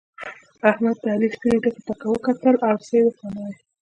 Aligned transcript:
احمد 0.69 0.95
د 1.01 1.05
علي 1.13 1.27
سپينو 1.35 1.61
ډکو 1.63 1.93
ته 2.01 2.05
وکتل 2.09 2.55
او 2.67 2.75
څه 2.85 2.91
يې 2.97 3.01
ورته 3.03 3.23
و 3.25 3.29
نه 3.35 3.39
ويل. 3.43 3.57